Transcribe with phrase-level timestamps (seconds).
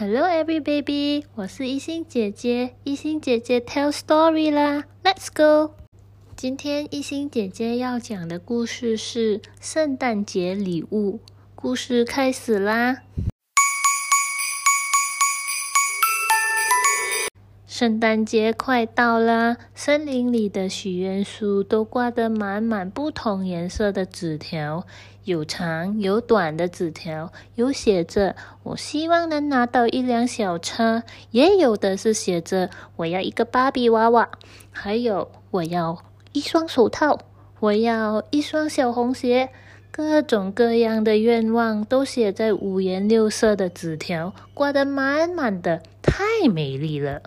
[0.00, 1.26] Hello, every baby！
[1.34, 5.74] 我是一心姐姐，一心姐姐 tell story 啦，Let's go！
[6.34, 11.20] 今天一心姐姐要讲的故事是圣诞节礼物。
[11.54, 13.02] 故事开始啦！
[17.80, 24.84] 圣诞节快到了，森林里的许愿树都挂得满满不同颜色的纸条，
[25.24, 34.28] 有长有短的纸条，有写着“我希望能拿到一辆小车”，也有的是写着“我要一个芭比娃娃”，
[34.70, 35.96] 还有“我要
[36.32, 37.18] 一双手套
[37.60, 39.48] ”，“我要一双小红鞋”，
[39.90, 47.22] 各种各样的愿望都写在五颜六色的纸条，挂得满满的，太美丽了。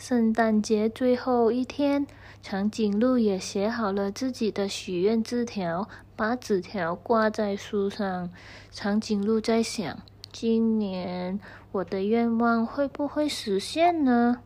[0.00, 2.06] 圣诞节最后一天，
[2.40, 8.30] 长颈鹿也写好了自己的许愿字条，把纸条挂在树上。
[8.70, 9.98] 长颈鹿在想：
[10.30, 11.40] 今年
[11.72, 14.36] 我的愿望会不会实现呢？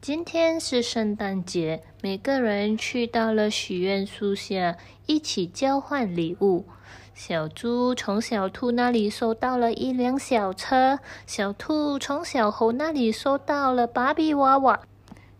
[0.00, 6.64] 今天是圣诞节，每个人去到了许愿树下，一起交换礼物。
[7.12, 14.80] 小猪从小兔那里收到了一辆小车，小兔从小猴那里收到了芭比娃娃。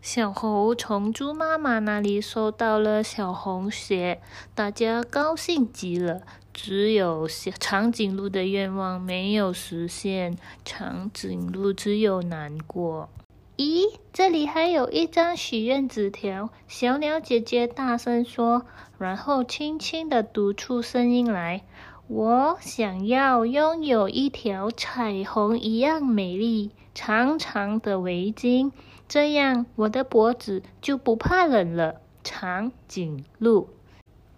[0.03, 4.20] 小猴从猪妈妈那里收到了小红鞋，
[4.53, 6.22] 大家高兴极了。
[6.53, 7.28] 只有
[7.61, 13.09] 长颈鹿的愿望没有实现，长颈鹿只有难过。
[13.56, 16.50] 咦，这里还有一张许愿纸条！
[16.66, 18.66] 小鸟姐姐大声说，
[18.98, 21.62] 然后轻轻的读出声音来
[22.09, 28.72] ：“我想要拥有一条彩虹一样美丽、长长的围巾。”
[29.12, 32.00] 这样，我的脖子就不怕冷了。
[32.24, 33.69] 长颈鹿。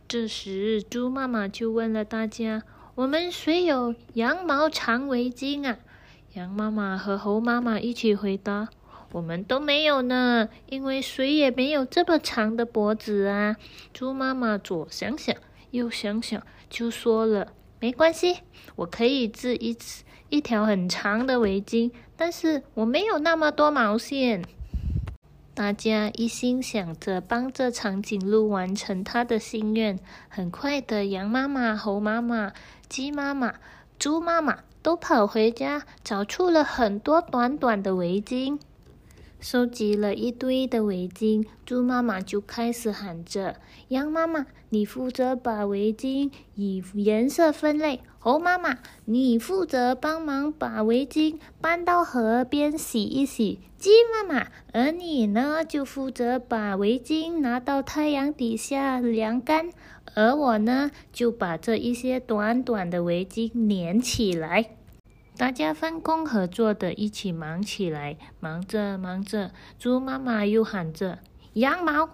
[0.09, 2.65] 这时，猪妈妈就问了大家
[2.97, 5.79] ：“我们谁有羊毛长围巾啊？”
[6.35, 8.69] 羊妈妈和猴妈妈一起回答
[9.15, 13.55] ：“我们都没有呢，因为谁也没有这么长的脖子啊。”
[13.95, 15.37] 猪妈妈左想想，
[15.71, 18.39] 右想想，就说了：“没关系，
[18.75, 24.43] 我可以织一次一条很长的围巾，但是我没有那么多毛线。”
[25.55, 29.97] 大家一心想着帮着长颈鹿完成他的心愿。
[30.29, 32.53] 很快的，羊妈妈、猴妈妈、
[32.89, 33.55] 鸡妈妈、
[33.97, 38.59] 猪妈妈都跑回家，找出了很多短短的围巾。
[39.45, 43.57] 收集了一堆的围巾，猪妈妈就开始喊着
[43.89, 59.69] ：“羊妈妈，你负责把围巾以颜色分类；猴妈妈，你负责帮忙把围巾搬到河边洗一洗；鸡妈妈，而你呢，就负责把围巾拿到太阳底下晾干；
[60.15, 64.71] 而我呢，就把这一些短短的围巾连起来。”
[65.37, 68.17] 大家分工合作的，一起忙起来。
[68.39, 71.19] 忙着忙着，猪妈妈又喊着
[71.55, 72.11] ：“羊毛，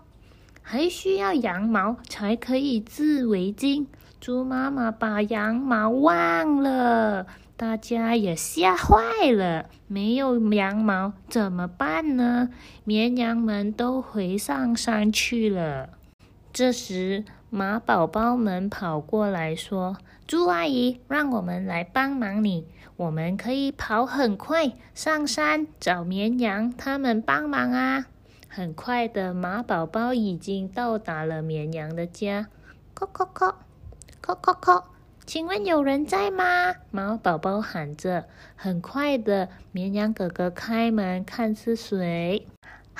[0.62, 3.86] 还需要羊毛才可以织围巾。”
[4.20, 7.26] 猪妈妈把羊毛忘了，
[7.56, 9.66] 大家也吓坏了。
[9.86, 12.48] 没有羊毛怎么办呢？
[12.84, 15.90] 绵羊们都回上山去了。
[16.52, 22.64] 这时，马宝宝们跑过来说：“猪阿姨，让我们来帮忙你。”
[22.96, 28.06] 我们可以跑很快上山找绵羊，他们帮忙啊！
[28.46, 32.46] 很快的，马宝宝已经到达了绵羊的家。
[32.94, 33.54] 叩叩叩，
[34.22, 34.84] 叩叩叩，
[35.26, 36.74] 请问有人在吗？
[36.92, 38.26] 马宝宝喊着。
[38.54, 42.46] 很快的，绵羊哥哥开门，看是谁。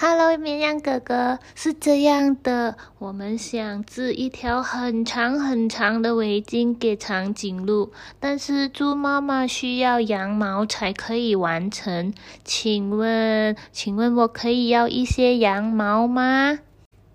[0.03, 12.15] Hello，绵羊哥哥，是这样的，我们想织一条很长很长的围巾给长颈鹿，但是猪妈妈需要羊毛才可以完成。
[12.43, 16.61] 请问，请问我可以要一些羊毛吗？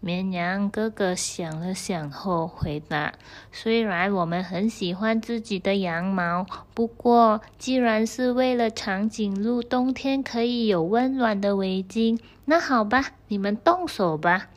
[0.05, 3.13] 绵羊哥哥想了想后回答
[3.51, 6.45] ：“虽然我们很喜欢自己的羊毛，
[6.75, 14.49] 不过既然是为了长颈鹿冬天可以有温暖的围巾，那好吧，你们动手吧。”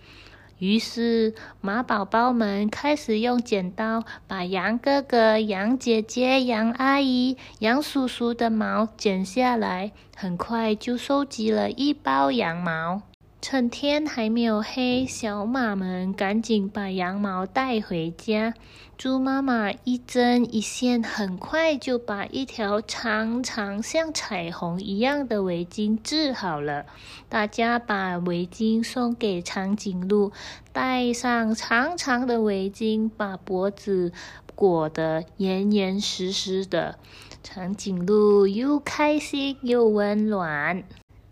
[0.58, 13.00] 于是马宝宝们开始用剪刀把羊哥哥、羊姐姐、羊阿姨、羊叔叔的毛剪下来，很快就收集了一包羊毛。
[13.40, 18.52] 趁天还没有黑，小马们赶紧把羊毛带回家。
[18.98, 26.84] 猪妈妈一针一线，很快就把一条长长像彩虹一样的围巾织好了。
[27.28, 30.32] 大家把围巾送给长颈鹿，
[30.72, 34.12] 戴上长长的围巾，把脖子
[34.56, 36.98] 裹得严严实实的。
[37.44, 40.82] 长颈鹿又开心又温暖。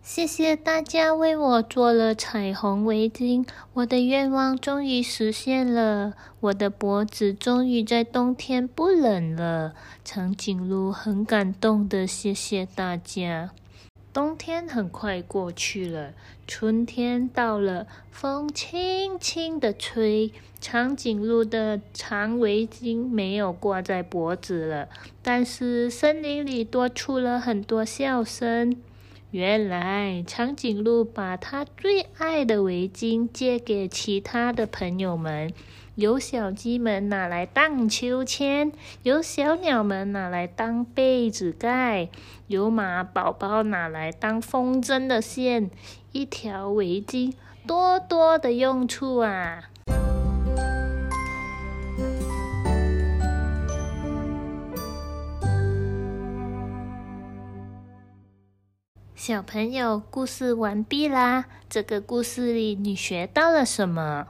[0.08, 9.74] 谢谢大家为我做了彩虹围巾，我的愿望终于实现了，我的脖子终于在冬天不冷了。
[10.04, 13.50] 长颈鹿很感动的谢谢大家。
[14.12, 16.12] 冬天很快过去了，
[16.46, 24.88] 春天到了，风轻轻的吹，长颈鹿的长围巾没有挂在脖子了，
[25.20, 28.76] 但是森林里多出了很多笑声。
[29.36, 35.52] 原来长颈鹿把它最爱的围巾借给其他的朋友们。
[35.94, 38.72] 有小鸡们拿来荡秋千，
[39.02, 42.08] 有小鸟们拿来当被子盖，
[42.46, 45.70] 有马宝宝拿来当风筝的线。
[46.12, 47.34] 一条围巾，
[47.66, 49.68] 多多的用处啊！
[59.26, 61.46] 小朋友，故事完毕啦。
[61.68, 64.28] 这个故事里，你学到了什么？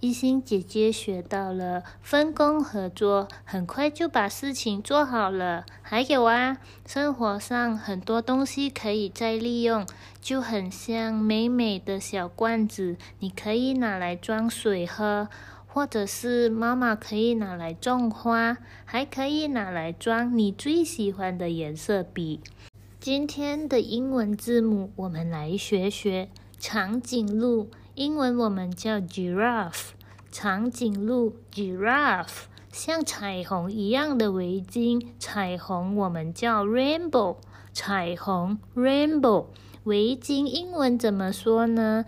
[0.00, 5.64] 一心姐姐学到了分工合作，很快就把事情做好了。
[5.82, 9.86] 还有啊，生活上很多东西可以再利用，
[10.20, 15.28] 就很像美美的小罐子，你可以拿来装水喝，
[15.68, 22.40] 或者是妈妈可以拿来种花，还可以拿来装你最喜欢的颜色笔。
[23.04, 27.68] 今天的英文字母，我们来学学长颈鹿。
[27.94, 29.88] 英文我们叫 giraffe，
[30.32, 37.36] 长颈鹿 giraffe，像彩虹一样的围巾，彩虹我们叫 rainbow，
[37.74, 39.48] 彩虹 rainbow，
[39.82, 42.06] 围巾英文怎么说呢？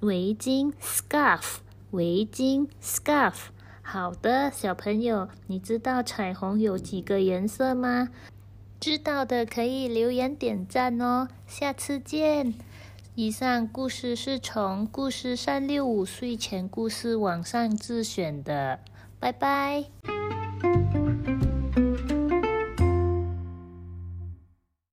[0.00, 1.58] 围巾 scarf，
[1.92, 3.34] 围巾 scarf。
[3.80, 8.08] 好的，小朋友，你知道彩虹有几个颜色吗？
[8.82, 12.52] 知道的可以留言点赞哦，下次见。
[13.14, 18.80] 以上故事是从故事三六五睡前故事网上自选的，
[19.20, 19.84] 拜拜。